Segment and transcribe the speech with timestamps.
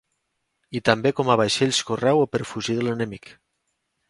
[0.79, 3.31] I també com a vaixells correu o per a fugir de l’enemic.